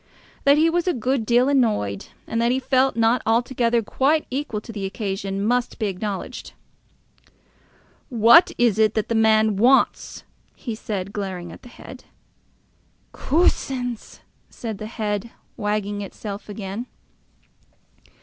[0.45, 4.59] That he was a good deal annoyed, and that he felt not altogether quite equal
[4.61, 6.53] to the occasion, must be acknowledged.
[8.09, 10.23] "What is it that the man wants?"
[10.55, 12.05] he said, glaring at the head.
[13.11, 16.87] "Coosins!" said the head, wagging itself again.